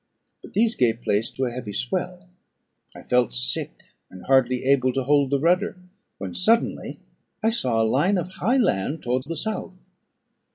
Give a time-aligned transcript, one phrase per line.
[0.41, 2.27] But these gave place to a heavy swell:
[2.95, 5.77] I felt sick, and hardly able to hold the rudder,
[6.17, 6.97] when suddenly
[7.43, 9.77] I saw a line of high land towards the south.